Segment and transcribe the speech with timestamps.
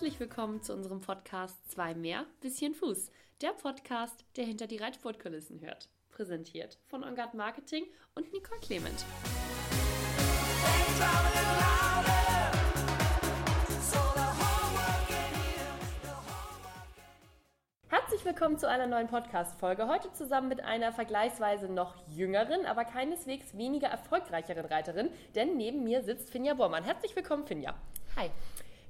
[0.00, 3.10] Herzlich willkommen zu unserem Podcast Zwei mehr, bisschen Fuß.
[3.42, 5.90] Der Podcast, der hinter die Reitsportkulissen hört.
[6.08, 9.04] Präsentiert von Ongard Marketing und Nicole Clement.
[17.88, 19.86] Herzlich willkommen zu einer neuen Podcast-Folge.
[19.86, 26.02] Heute zusammen mit einer vergleichsweise noch jüngeren, aber keineswegs weniger erfolgreicheren Reiterin, denn neben mir
[26.02, 26.84] sitzt Finja Bormann.
[26.84, 27.74] Herzlich willkommen, Finja.
[28.16, 28.30] Hi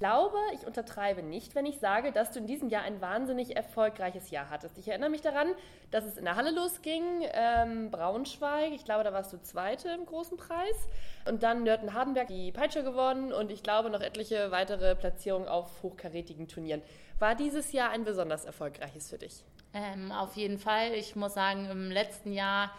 [0.01, 4.31] glaube, ich untertreibe nicht, wenn ich sage, dass du in diesem Jahr ein wahnsinnig erfolgreiches
[4.31, 4.79] Jahr hattest.
[4.79, 5.49] Ich erinnere mich daran,
[5.91, 10.07] dass es in der Halle losging, ähm, Braunschweig, ich glaube, da warst du Zweite im
[10.07, 10.89] großen Preis.
[11.29, 16.49] Und dann Nörten-Hardenberg die Peitsche gewonnen und ich glaube noch etliche weitere Platzierungen auf hochkarätigen
[16.49, 16.81] Turnieren.
[17.19, 19.45] War dieses Jahr ein besonders erfolgreiches für dich?
[19.75, 20.95] Ähm, auf jeden Fall.
[20.95, 22.71] Ich muss sagen, im letzten Jahr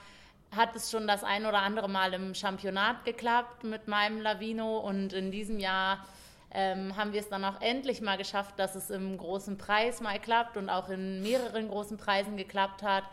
[0.49, 5.13] hat es schon das ein oder andere Mal im Championat geklappt mit meinem Lavino und
[5.13, 6.03] in diesem Jahr
[6.53, 10.19] ähm, haben wir es dann auch endlich mal geschafft, dass es im großen Preis mal
[10.19, 13.03] klappt und auch in mehreren großen Preisen geklappt hat.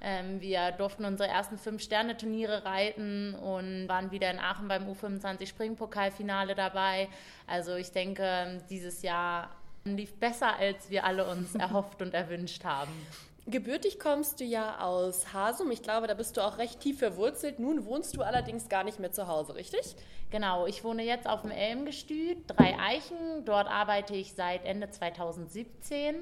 [0.00, 6.54] Ähm, wir durften unsere ersten Fünf-Sterne-Turniere reiten und waren wieder in Aachen beim U25 Springpokalfinale
[6.54, 7.08] dabei.
[7.46, 9.48] Also ich denke, dieses Jahr
[9.84, 12.92] lief besser, als wir alle uns erhofft und erwünscht haben.
[13.46, 15.70] Gebürtig kommst du ja aus Hasum.
[15.70, 17.58] Ich glaube, da bist du auch recht tief verwurzelt.
[17.58, 19.96] Nun wohnst du allerdings gar nicht mehr zu Hause, richtig?
[20.30, 23.44] Genau, ich wohne jetzt auf dem Elmgestüt, drei Eichen.
[23.44, 26.16] Dort arbeite ich seit Ende 2017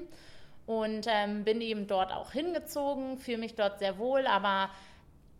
[0.65, 4.69] und ähm, bin eben dort auch hingezogen, fühle mich dort sehr wohl, aber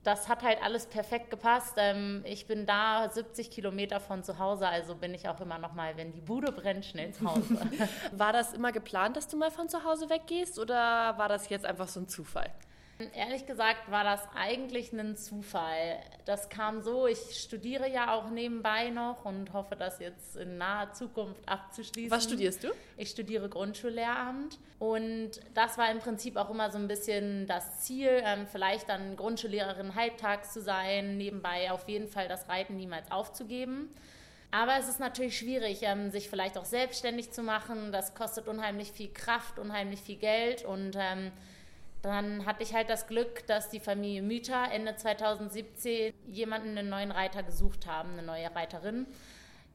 [0.03, 1.75] das hat halt alles perfekt gepasst.
[1.77, 5.73] Ähm, ich bin da 70 Kilometer von zu Hause, also bin ich auch immer noch
[5.73, 7.57] mal, wenn die Bude brennt, schnell zu Hause.
[8.11, 11.65] war das immer geplant, dass du mal von zu Hause weggehst oder war das jetzt
[11.65, 12.51] einfach so ein Zufall?
[13.15, 15.99] Ehrlich gesagt war das eigentlich ein Zufall.
[16.25, 20.93] Das kam so, ich studiere ja auch nebenbei noch und hoffe, das jetzt in naher
[20.93, 22.11] Zukunft abzuschließen.
[22.11, 22.67] Was studierst du?
[22.95, 28.21] Ich studiere Grundschullehramt und das war im Prinzip auch immer so ein bisschen das Ziel,
[28.23, 33.89] ähm, vielleicht dann Grundschullehrerin halbtags zu sein, nebenbei auf jeden Fall das Reiten niemals aufzugeben.
[34.51, 37.91] Aber es ist natürlich schwierig, ähm, sich vielleicht auch selbstständig zu machen.
[37.91, 41.31] Das kostet unheimlich viel Kraft, unheimlich viel Geld und ähm,
[42.03, 47.11] dann hatte ich halt das Glück, dass die Familie Müther Ende 2017 jemanden, einen neuen
[47.11, 49.07] Reiter gesucht haben, eine neue Reiterin.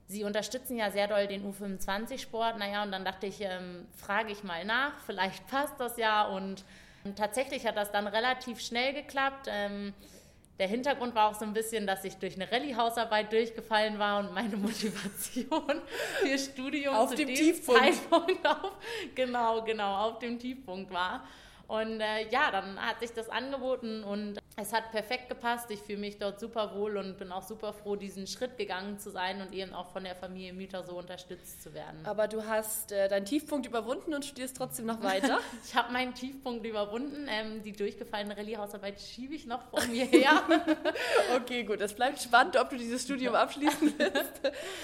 [0.09, 2.59] Sie unterstützen ja sehr doll den U25-Sport.
[2.59, 6.27] Naja, und dann dachte ich, ähm, frage ich mal nach, vielleicht passt das ja.
[6.27, 6.65] Und
[7.17, 9.47] tatsächlich hat das dann relativ schnell geklappt.
[9.51, 9.95] Ähm,
[10.59, 14.35] der Hintergrund war auch so ein bisschen, dass ich durch eine Rallye-Hausarbeit durchgefallen war und
[14.35, 15.81] meine Motivation
[16.21, 17.81] für Studium auf dem Tiefpunkt.
[17.81, 18.73] Zeitpunkt auf,
[19.15, 21.25] genau, genau, auf dem Tiefpunkt war.
[21.69, 25.71] Und äh, ja, dann hat sich das angeboten und es hat perfekt gepasst.
[25.71, 29.11] Ich fühle mich dort super wohl und bin auch super froh, diesen Schritt gegangen zu
[29.11, 32.01] sein und eben auch von der Familie Mütter so unterstützt zu werden.
[32.05, 35.41] Aber du hast äh, deinen Tiefpunkt überwunden und studierst trotzdem noch weiter?
[35.65, 37.27] ich habe meinen Tiefpunkt überwunden.
[37.29, 40.43] Ähm, die durchgefallene Rallye-Hausarbeit schiebe ich noch vor mir her.
[41.37, 41.83] okay, gut.
[41.83, 44.41] Es bleibt spannend, ob du dieses Studium abschließen willst.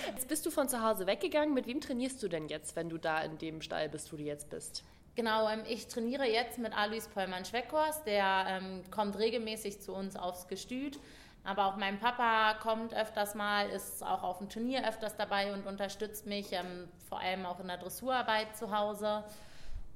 [0.07, 1.55] Jetzt bist du von zu Hause weggegangen.
[1.55, 4.23] Mit wem trainierst du denn jetzt, wenn du da in dem Stall bist, wo du
[4.23, 4.85] jetzt bist?
[5.17, 10.49] Genau, ähm, ich trainiere jetzt mit Alois Pollmann-Schweckhorst, der ähm, kommt regelmäßig zu uns aufs
[10.49, 10.99] Gestüt.
[11.45, 15.67] Aber auch mein Papa kommt öfters mal, ist auch auf dem Turnier öfters dabei und
[15.67, 19.23] unterstützt mich, ähm, vor allem auch in der Dressurarbeit zu Hause.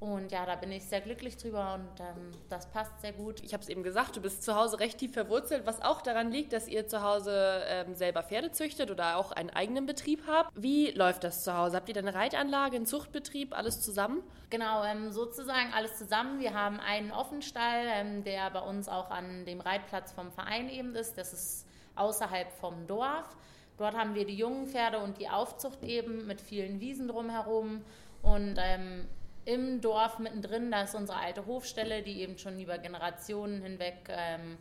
[0.00, 3.42] Und ja, da bin ich sehr glücklich drüber und ähm, das passt sehr gut.
[3.42, 6.30] Ich habe es eben gesagt, du bist zu Hause recht tief verwurzelt, was auch daran
[6.30, 10.52] liegt, dass ihr zu Hause ähm, selber Pferde züchtet oder auch einen eigenen Betrieb habt.
[10.54, 11.74] Wie läuft das zu Hause?
[11.76, 14.22] Habt ihr eine Reitanlage, einen Zuchtbetrieb, alles zusammen?
[14.50, 16.38] Genau, ähm, sozusagen alles zusammen.
[16.38, 20.94] Wir haben einen Offenstall, ähm, der bei uns auch an dem Reitplatz vom Verein eben
[20.94, 21.18] ist.
[21.18, 21.66] Das ist
[21.96, 23.36] außerhalb vom Dorf.
[23.78, 27.82] Dort haben wir die jungen Pferde und die Aufzucht eben mit vielen Wiesen drumherum.
[28.22, 29.08] Und ähm,
[29.48, 34.58] im Dorf mittendrin, da ist unsere alte Hofstelle, die eben schon über Generationen hinweg ähm,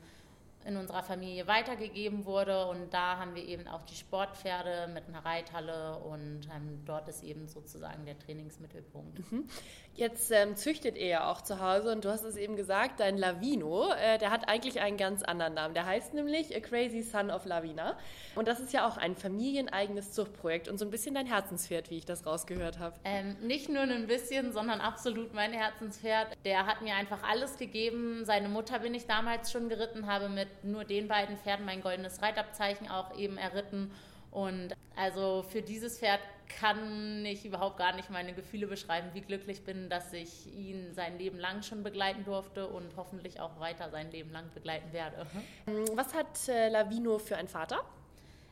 [0.64, 2.68] in unserer Familie weitergegeben wurde.
[2.68, 7.22] Und da haben wir eben auch die Sportpferde mit einer Reithalle und ähm, dort ist
[7.24, 9.30] eben sozusagen der Trainingsmittelpunkt.
[9.30, 9.50] Mhm.
[9.98, 13.18] Jetzt ähm, züchtet ihr ja auch zu Hause und du hast es eben gesagt, dein
[13.18, 15.74] Lavino, äh, der hat eigentlich einen ganz anderen Namen.
[15.74, 17.98] Der heißt nämlich A Crazy Son of Lavina.
[18.36, 21.98] Und das ist ja auch ein familieneigenes Zuchtprojekt und so ein bisschen dein Herzenspferd, wie
[21.98, 22.96] ich das rausgehört habe.
[23.06, 26.28] Ähm, nicht nur ein bisschen, sondern absolut mein Herzenspferd.
[26.46, 28.24] Der hat mir einfach alles gegeben.
[28.24, 32.22] Seine Mutter bin ich damals schon geritten, habe mit nur den beiden Pferden mein goldenes
[32.22, 33.92] Reitabzeichen auch eben erritten.
[34.30, 39.64] Und also für dieses Pferd kann ich überhaupt gar nicht meine Gefühle beschreiben, wie glücklich
[39.64, 44.12] bin, dass ich ihn sein Leben lang schon begleiten durfte und hoffentlich auch weiter sein
[44.12, 45.26] Leben lang begleiten werde.
[45.68, 47.84] Ähm, was hat äh, Lavino für einen Vater?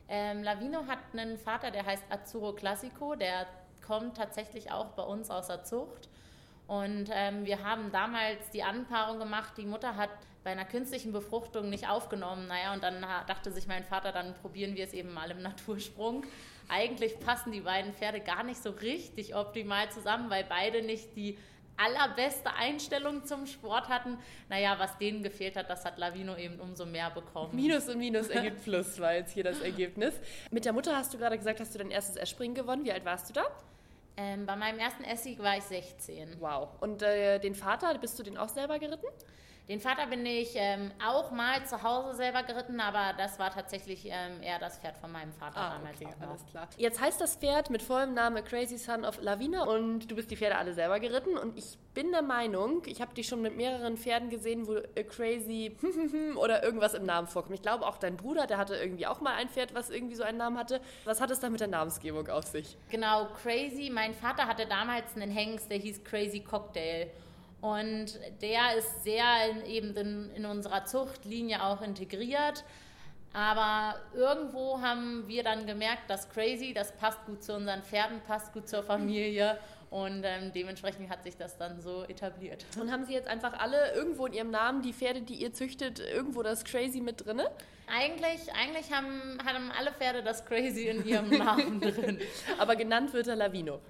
[0.08, 3.46] Ähm, Lavino hat einen Vater, der heißt Azzurro Classico, der
[3.84, 6.08] kommt tatsächlich auch bei uns aus der Zucht.
[6.66, 9.52] Und ähm, wir haben damals die Anpaarung gemacht.
[9.56, 10.10] Die Mutter hat
[10.42, 12.48] bei einer künstlichen Befruchtung nicht aufgenommen.
[12.48, 16.24] Naja, und dann dachte sich mein Vater, dann probieren wir es eben mal im Natursprung.
[16.68, 21.38] Eigentlich passen die beiden Pferde gar nicht so richtig optimal zusammen, weil beide nicht die
[21.76, 24.18] allerbeste Einstellung zum Sport hatten.
[24.48, 27.54] Naja, was denen gefehlt hat, das hat Lavino eben umso mehr bekommen.
[27.54, 30.14] Minus und Minus ergibt Plus, war jetzt hier das Ergebnis.
[30.50, 32.84] Mit der Mutter hast du gerade gesagt, hast du dein erstes Essspringen gewonnen.
[32.84, 33.44] Wie alt warst du da?
[34.16, 36.40] Ähm, bei meinem ersten Esssieg war ich 16.
[36.40, 36.68] Wow.
[36.80, 39.06] Und äh, den Vater, bist du den auch selber geritten?
[39.68, 44.06] Den Vater bin ich ähm, auch mal zu Hause selber geritten, aber das war tatsächlich
[44.06, 46.00] ähm, eher das Pferd von meinem Vater ah, damals.
[46.00, 46.68] Okay, alles klar.
[46.76, 50.36] Jetzt heißt das Pferd mit vollem Namen Crazy Son of Lavina und du bist die
[50.36, 53.96] Pferde alle selber geritten und ich bin der Meinung, ich habe dich schon mit mehreren
[53.96, 54.76] Pferden gesehen, wo
[55.08, 55.76] Crazy
[56.36, 57.56] oder irgendwas im Namen vorkommt.
[57.56, 60.22] Ich glaube auch dein Bruder, der hatte irgendwie auch mal ein Pferd, was irgendwie so
[60.22, 60.80] einen Namen hatte.
[61.04, 62.76] Was hat es da mit der Namensgebung auf sich?
[62.90, 63.90] Genau, Crazy.
[63.92, 67.10] Mein Vater hatte damals einen Hengst, der hieß Crazy Cocktail.
[67.66, 72.62] Und der ist sehr in, eben in, in unserer Zuchtlinie auch integriert.
[73.32, 78.52] Aber irgendwo haben wir dann gemerkt, dass Crazy, das passt gut zu unseren Pferden, passt
[78.52, 79.58] gut zur Familie.
[79.90, 82.64] Und ähm, dementsprechend hat sich das dann so etabliert.
[82.80, 85.98] Und haben Sie jetzt einfach alle irgendwo in Ihrem Namen die Pferde, die ihr züchtet,
[85.98, 87.42] irgendwo das Crazy mit drin?
[87.88, 92.18] Eigentlich, eigentlich haben, haben alle Pferde das Crazy in ihrem Namen drin.
[92.58, 93.80] Aber genannt wird er Lavino.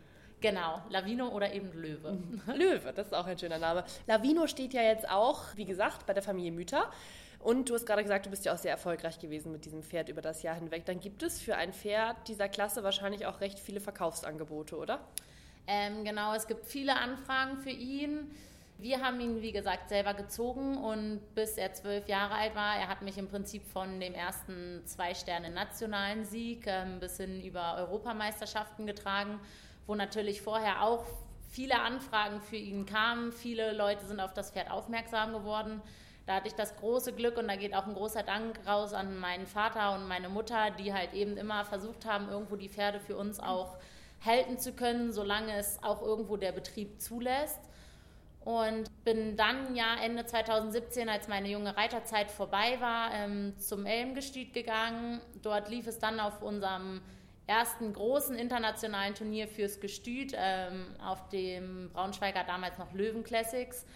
[0.41, 2.12] Genau, Lavino oder eben Löwe.
[2.12, 2.43] Mhm.
[2.55, 3.85] Löwe, das ist auch ein schöner Name.
[4.06, 6.91] Lavino steht ja jetzt auch, wie gesagt, bei der Familie Mütter.
[7.38, 10.09] Und du hast gerade gesagt, du bist ja auch sehr erfolgreich gewesen mit diesem Pferd
[10.09, 10.85] über das Jahr hinweg.
[10.85, 15.00] Dann gibt es für ein Pferd dieser Klasse wahrscheinlich auch recht viele Verkaufsangebote, oder?
[15.67, 18.31] Ähm, genau, es gibt viele Anfragen für ihn.
[18.79, 22.88] Wir haben ihn, wie gesagt, selber gezogen und bis er zwölf Jahre alt war, er
[22.88, 29.41] hat mich im Prinzip von dem ersten Zwei-Sterne-nationalen Sieg ähm, bis hin über Europameisterschaften getragen
[29.87, 31.05] wo natürlich vorher auch
[31.50, 33.33] viele Anfragen für ihn kamen.
[33.33, 35.81] Viele Leute sind auf das Pferd aufmerksam geworden.
[36.27, 39.17] Da hatte ich das große Glück und da geht auch ein großer Dank raus an
[39.17, 43.17] meinen Vater und meine Mutter, die halt eben immer versucht haben, irgendwo die Pferde für
[43.17, 43.77] uns auch
[44.25, 47.61] halten zu können, solange es auch irgendwo der Betrieb zulässt.
[48.41, 54.53] Und bin dann ja Ende 2017, als meine junge Reiterzeit vorbei war, ähm, zum Elmgestüt
[54.53, 55.21] gegangen.
[55.43, 57.03] Dort lief es dann auf unserem
[57.47, 63.87] ersten großen internationalen Turnier fürs Gestüt ähm, auf dem Braunschweiger damals noch Löwen Classics.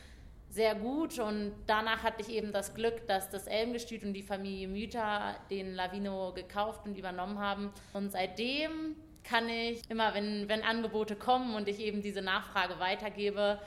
[0.48, 4.66] Sehr gut und danach hatte ich eben das Glück, dass das Elmgestüt und die Familie
[4.66, 7.72] Müter den Lavino gekauft und übernommen haben.
[7.92, 13.60] Und seitdem kann ich immer, wenn, wenn Angebote kommen und ich eben diese Nachfrage weitergebe,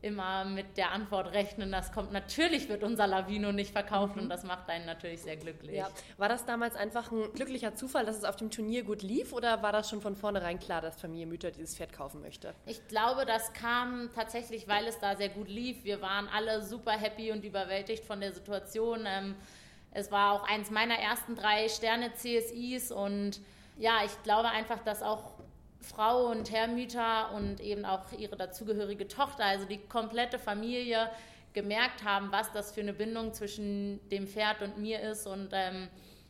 [0.00, 4.22] immer mit der Antwort rechnen, das kommt natürlich, wird unser Lavino nicht verkauft mhm.
[4.22, 5.76] und das macht einen natürlich sehr glücklich.
[5.76, 5.88] Ja.
[6.16, 9.62] War das damals einfach ein glücklicher Zufall, dass es auf dem Turnier gut lief oder
[9.62, 12.54] war das schon von vornherein klar, dass Familie Mütter dieses Pferd kaufen möchte?
[12.66, 15.84] Ich glaube, das kam tatsächlich, weil es da sehr gut lief.
[15.84, 19.04] Wir waren alle super happy und überwältigt von der Situation.
[19.06, 19.34] Ähm,
[19.90, 23.40] es war auch eins meiner ersten drei Sterne CSIs und
[23.78, 25.37] ja, ich glaube einfach, dass auch
[25.80, 31.10] Frau und Herrmütter und eben auch ihre dazugehörige Tochter, also die komplette Familie,
[31.54, 35.88] gemerkt haben, was das für eine Bindung zwischen dem Pferd und mir ist und ähm,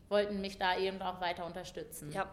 [0.09, 2.13] wollten mich da eben auch weiter unterstützen.
[2.13, 2.33] Ja.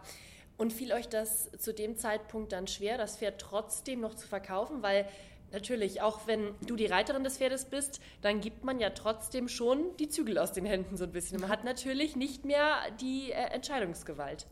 [0.56, 4.82] Und fiel euch das zu dem Zeitpunkt dann schwer, das Pferd trotzdem noch zu verkaufen?
[4.82, 5.06] Weil
[5.52, 9.94] natürlich, auch wenn du die Reiterin des Pferdes bist, dann gibt man ja trotzdem schon
[9.98, 11.40] die Zügel aus den Händen so ein bisschen.
[11.40, 14.46] Man hat natürlich nicht mehr die äh, Entscheidungsgewalt.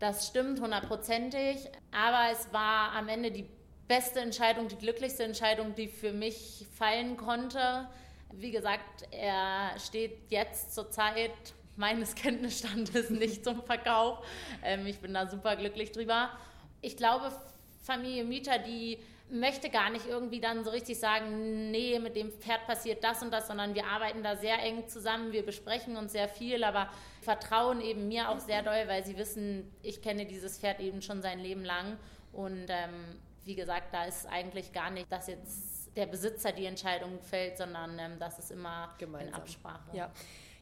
[0.00, 1.58] Das stimmt hundertprozentig,
[1.92, 3.46] aber es war am Ende die
[3.86, 7.86] beste Entscheidung, die glücklichste Entscheidung, die für mich fallen konnte.
[8.32, 11.32] Wie gesagt, er steht jetzt zur Zeit
[11.76, 14.24] meines Kenntnisstandes nicht zum Verkauf.
[14.64, 16.30] Ähm, ich bin da super glücklich drüber.
[16.80, 17.30] Ich glaube,
[17.82, 19.00] Familie Mieter, die
[19.30, 23.30] möchte gar nicht irgendwie dann so richtig sagen, nee, mit dem Pferd passiert das und
[23.32, 26.88] das, sondern wir arbeiten da sehr eng zusammen, wir besprechen uns sehr viel, aber
[27.22, 31.22] vertrauen eben mir auch sehr doll, weil sie wissen, ich kenne dieses Pferd eben schon
[31.22, 31.96] sein Leben lang
[32.32, 37.20] und ähm, wie gesagt, da ist eigentlich gar nicht, dass jetzt der Besitzer die Entscheidung
[37.20, 39.28] fällt, sondern ähm, das ist immer Gemeinsam.
[39.28, 39.96] in Absprache.
[39.96, 40.10] Ja.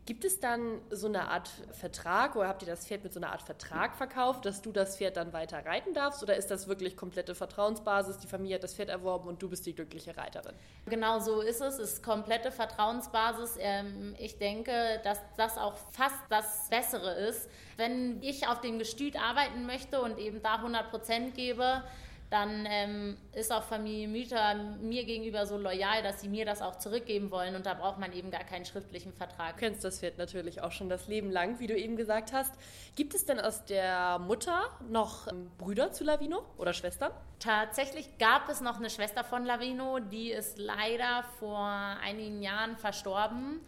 [0.09, 3.31] Gibt es dann so eine Art Vertrag oder habt ihr das Pferd mit so einer
[3.31, 6.23] Art Vertrag verkauft, dass du das Pferd dann weiter reiten darfst?
[6.23, 8.17] Oder ist das wirklich komplette Vertrauensbasis?
[8.17, 10.55] Die Familie hat das Pferd erworben und du bist die glückliche Reiterin?
[10.87, 11.79] Genau so ist es.
[11.79, 13.57] Es ist komplette Vertrauensbasis.
[13.59, 14.73] Ähm, ich denke,
[15.05, 17.51] dass das auch fast das Bessere ist.
[17.77, 21.85] Wenn ich auf dem Gestüt arbeiten möchte und eben da 100 Prozent gebe,
[22.31, 26.77] dann ähm, ist auch Familie Mütter mir gegenüber so loyal, dass sie mir das auch
[26.77, 29.55] zurückgeben wollen und da braucht man eben gar keinen schriftlichen Vertrag.
[29.55, 32.53] Du kennst das Pferd natürlich auch schon das Leben lang, wie du eben gesagt hast.
[32.97, 37.13] Gibt es denn aus der Mutter noch ähm, Brüder zu Lavino oder Schwestern?
[37.39, 43.61] Tatsächlich gab es noch eine Schwester von Lavino, die ist leider vor einigen Jahren verstorben.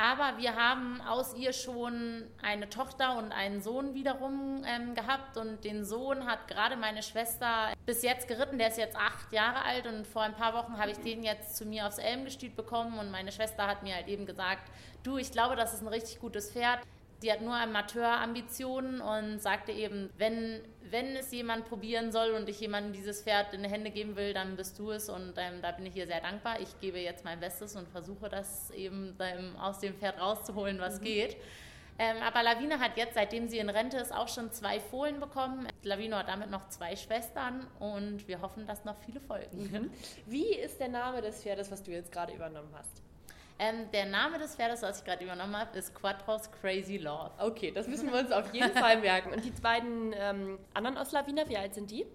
[0.00, 5.36] Aber wir haben aus ihr schon eine Tochter und einen Sohn wiederum ähm, gehabt.
[5.36, 8.58] Und den Sohn hat gerade meine Schwester bis jetzt geritten.
[8.58, 11.56] Der ist jetzt acht Jahre alt und vor ein paar Wochen habe ich den jetzt
[11.56, 12.96] zu mir aufs Elmgestüt bekommen.
[12.96, 14.70] Und meine Schwester hat mir halt eben gesagt,
[15.02, 16.78] du, ich glaube, das ist ein richtig gutes Pferd.
[17.20, 22.60] Sie hat nur Amateurambitionen und sagte eben, wenn, wenn es jemand probieren soll und ich
[22.60, 25.72] jemandem dieses Pferd in die Hände geben will, dann bist du es und ähm, da
[25.72, 26.60] bin ich ihr sehr dankbar.
[26.60, 31.00] Ich gebe jetzt mein Bestes und versuche das eben ähm, aus dem Pferd rauszuholen, was
[31.00, 31.04] mhm.
[31.04, 31.36] geht.
[32.00, 35.66] Ähm, aber Lavine hat jetzt, seitdem sie in Rente ist, auch schon zwei Fohlen bekommen.
[35.82, 39.64] Lavino hat damit noch zwei Schwestern und wir hoffen, dass noch viele folgen.
[39.64, 39.90] Mhm.
[40.26, 43.02] Wie ist der Name des Pferdes, was du jetzt gerade übernommen hast?
[43.60, 47.30] Ähm, der Name des Pferdes, was ich gerade übernommen habe, ist Quattros Crazy Love.
[47.38, 49.32] Okay, das müssen wir uns auf jeden Fall merken.
[49.32, 52.06] Und die beiden ähm, anderen aus Lavina, wie alt sind die?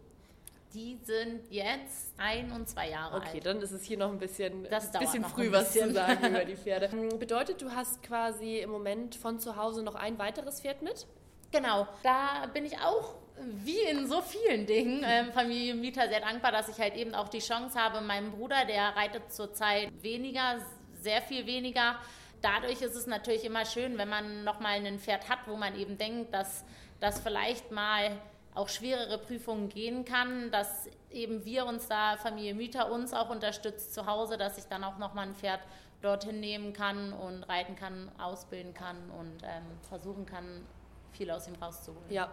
[0.73, 3.35] Die sind jetzt ein und zwei Jahre okay, alt.
[3.35, 6.45] Okay, dann ist es hier noch ein bisschen, das bisschen früh, was zu sagen über
[6.45, 6.89] die Pferde.
[6.93, 11.05] Ähm, bedeutet, du hast quasi im Moment von zu Hause noch ein weiteres Pferd mit?
[11.51, 13.15] Genau, da bin ich auch
[13.63, 17.29] wie in so vielen Dingen ähm, Familie Mieter sehr dankbar, dass ich halt eben auch
[17.29, 18.01] die Chance habe.
[18.01, 20.59] Mein Bruder, der reitet zurzeit weniger,
[21.03, 21.95] sehr viel weniger.
[22.41, 25.97] Dadurch ist es natürlich immer schön, wenn man nochmal ein Pferd hat, wo man eben
[25.97, 26.65] denkt, dass
[26.99, 28.17] das vielleicht mal
[28.55, 33.93] auch schwerere Prüfungen gehen kann, dass eben wir uns da, Familie Mütter, uns auch unterstützt
[33.93, 35.61] zu Hause, dass ich dann auch nochmal ein Pferd
[36.01, 40.65] dorthin nehmen kann und reiten kann, ausbilden kann und ähm, versuchen kann,
[41.13, 42.11] viel aus ihm rauszuholen.
[42.11, 42.31] Ja,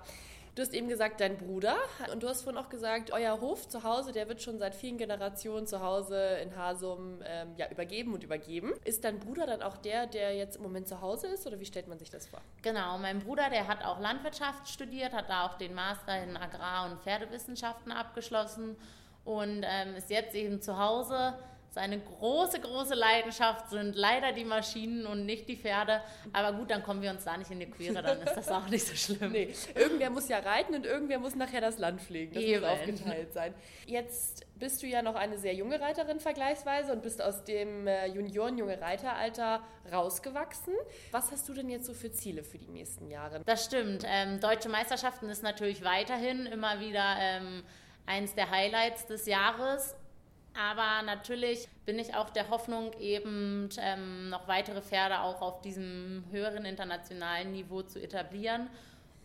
[0.55, 1.77] Du hast eben gesagt, dein Bruder.
[2.13, 4.99] Und du hast vorhin auch gesagt, euer Hof zu Hause, der wird schon seit vielen
[4.99, 8.73] Generationen zu Hause in Hasum ähm, ja, übergeben und übergeben.
[8.85, 11.65] Ist dein Bruder dann auch der, der jetzt im Moment zu Hause ist oder wie
[11.65, 12.41] stellt man sich das vor?
[12.63, 16.91] Genau, mein Bruder, der hat auch Landwirtschaft studiert, hat da auch den Master in Agrar-
[16.91, 18.77] und Pferdewissenschaften abgeschlossen
[19.25, 21.35] und ähm, ist jetzt eben zu Hause
[21.73, 26.01] seine große, große Leidenschaft sind leider die Maschinen und nicht die Pferde.
[26.33, 28.67] Aber gut, dann kommen wir uns da nicht in die Quere, dann ist das auch
[28.69, 29.31] nicht so schlimm.
[29.41, 32.35] Nee, irgendwer muss ja reiten und irgendwer muss nachher das Land pflegen.
[32.35, 32.61] Das Eben.
[32.61, 33.55] muss aufgeteilt sein.
[33.87, 38.07] Jetzt bist du ja noch eine sehr junge Reiterin vergleichsweise und bist aus dem äh,
[38.07, 39.63] Junioren-junge Reiteralter
[39.93, 40.75] rausgewachsen.
[41.13, 43.43] Was hast du denn jetzt so für Ziele für die nächsten Jahre?
[43.47, 44.05] Das stimmt.
[44.07, 47.63] Ähm, Deutsche Meisterschaften ist natürlich weiterhin immer wieder ähm,
[48.07, 49.95] eins der Highlights des Jahres.
[50.61, 56.25] Aber natürlich bin ich auch der Hoffnung, eben ähm, noch weitere Pferde auch auf diesem
[56.31, 58.69] höheren internationalen Niveau zu etablieren.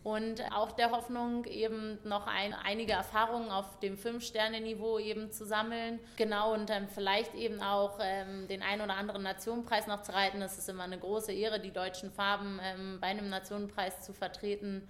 [0.01, 5.99] Und auch der Hoffnung, eben noch ein, einige Erfahrungen auf dem Fünf-Sterne-Niveau eben zu sammeln.
[6.15, 10.39] Genau, und dann vielleicht eben auch ähm, den einen oder anderen Nationenpreis noch zu reiten.
[10.39, 14.87] Das ist immer eine große Ehre, die deutschen Farben ähm, bei einem Nationenpreis zu vertreten.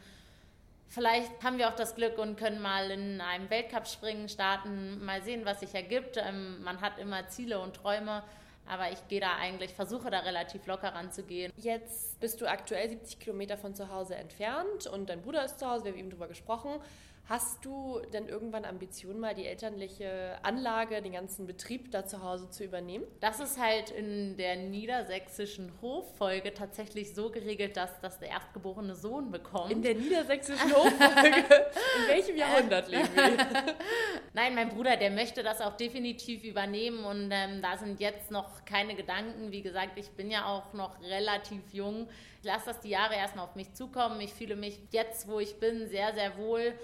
[0.88, 5.22] Vielleicht haben wir auch das Glück und können mal in einem Weltcup springen, starten, mal
[5.24, 6.18] sehen, was sich ergibt.
[6.18, 8.24] Ähm, man hat immer Ziele und Träume,
[8.68, 11.52] aber ich gehe da eigentlich, versuche da relativ locker ranzugehen.
[11.58, 15.70] Jetzt bist du aktuell 70 Kilometer von zu Hause entfernt und dein Bruder ist zu
[15.70, 16.80] Hause, wir haben eben drüber gesprochen.
[17.28, 22.52] Hast du denn irgendwann Ambitionen, mal die elterliche Anlage, den ganzen Betrieb da zu Hause
[22.52, 23.04] zu übernehmen?
[23.20, 29.32] Das ist halt in der niedersächsischen Hoffolge tatsächlich so geregelt, dass das der erstgeborene Sohn
[29.32, 29.72] bekommt.
[29.72, 31.66] In der niedersächsischen Hoffolge?
[32.00, 33.38] in welchem Jahrhundert leben wir?
[34.34, 38.66] Nein, mein Bruder, der möchte das auch definitiv übernehmen und ähm, da sind jetzt noch
[38.66, 39.52] keine Gedanken.
[39.52, 42.08] Wie gesagt, ich bin ja auch noch relativ jung.
[42.42, 44.22] Ich lasse das die Jahre erstmal auf mich zukommen.
[44.22, 46.76] Ich fühle mich jetzt, wo ich bin, sehr, sehr wohl.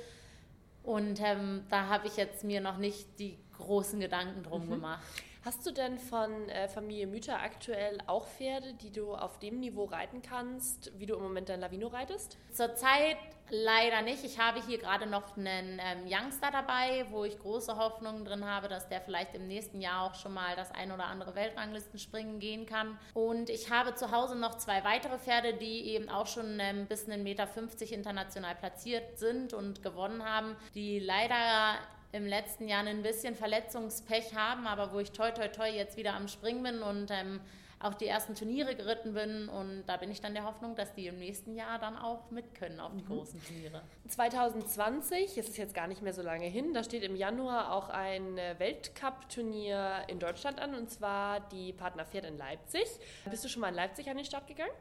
[0.83, 4.71] Und ähm, da habe ich jetzt mir noch nicht die großen Gedanken drum mhm.
[4.71, 5.03] gemacht.
[5.43, 9.85] Hast du denn von äh, Familie Mütter aktuell auch Pferde, die du auf dem Niveau
[9.85, 12.37] reiten kannst, wie du im Moment dein Lavino reitest?
[12.51, 13.17] Zurzeit
[13.49, 14.23] leider nicht.
[14.23, 18.67] Ich habe hier gerade noch einen ähm, Youngster dabei, wo ich große Hoffnungen drin habe,
[18.67, 22.67] dass der vielleicht im nächsten Jahr auch schon mal das ein oder andere Weltranglistenspringen gehen
[22.67, 22.99] kann.
[23.15, 27.09] Und ich habe zu Hause noch zwei weitere Pferde, die eben auch schon ähm, bis
[27.09, 31.79] einen Meter 50 international platziert sind und gewonnen haben, die leider
[32.11, 36.13] im letzten Jahr ein bisschen Verletzungspech haben, aber wo ich toi toi toi jetzt wieder
[36.13, 37.39] am Springen bin und ähm,
[37.83, 39.49] auch die ersten Turniere geritten bin.
[39.49, 42.53] Und da bin ich dann der Hoffnung, dass die im nächsten Jahr dann auch mit
[42.53, 43.07] können auf die mhm.
[43.07, 43.81] großen Turniere.
[44.07, 47.89] 2020, es ist jetzt gar nicht mehr so lange hin, da steht im Januar auch
[47.89, 52.85] ein äh, Weltcup-Turnier in Deutschland an und zwar die Partner Pferd in Leipzig.
[53.29, 54.71] Bist du schon mal in Leipzig an den Start gegangen?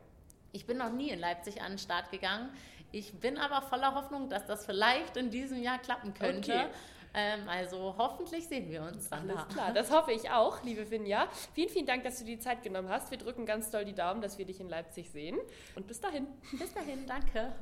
[0.53, 2.51] Ich bin noch nie in Leipzig an den Start gegangen.
[2.93, 6.53] Ich bin aber voller Hoffnung, dass das vielleicht in diesem Jahr klappen könnte.
[6.53, 6.67] Okay.
[7.13, 9.53] Ähm, also hoffentlich sehen wir uns dann Alles da.
[9.53, 11.29] klar, das hoffe ich auch, liebe Finja.
[11.55, 13.11] Vielen, vielen Dank, dass du die Zeit genommen hast.
[13.11, 15.39] Wir drücken ganz doll die Daumen, dass wir dich in Leipzig sehen.
[15.75, 16.27] Und bis dahin.
[16.53, 17.53] Bis dahin, danke.